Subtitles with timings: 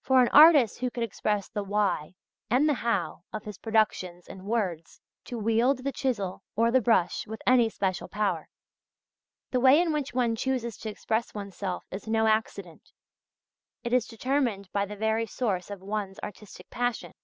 [0.00, 2.16] For an artist who could express the "why"
[2.50, 6.42] and the "how" of his productions in words would scarcely require to wield the chisel
[6.56, 8.48] or the brush with any special power.
[9.52, 12.90] The way in which one chooses to express oneself is no accident;
[13.84, 17.14] it is determined by the very source of one's artistic passion.